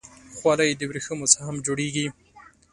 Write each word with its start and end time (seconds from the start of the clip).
خولۍ 0.35 0.69
د 0.77 0.81
ورېښمو 0.89 1.31
څخه 1.33 1.43
هم 1.47 1.57
جوړېږي. 1.65 2.07